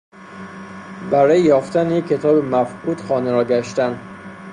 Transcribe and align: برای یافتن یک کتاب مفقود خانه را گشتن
برای 1.11 1.41
یافتن 1.41 1.91
یک 1.91 2.07
کتاب 2.07 2.35
مفقود 2.37 3.01
خانه 3.01 3.31
را 3.31 3.43
گشتن 3.43 3.99